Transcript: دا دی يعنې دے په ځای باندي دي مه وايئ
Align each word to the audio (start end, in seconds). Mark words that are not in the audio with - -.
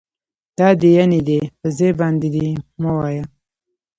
دا 0.57 0.69
دی 0.79 0.89
يعنې 0.97 1.19
دے 1.27 1.39
په 1.59 1.67
ځای 1.77 1.91
باندي 1.99 2.29
دي 2.35 2.47
مه 2.81 2.91
وايئ 2.97 3.21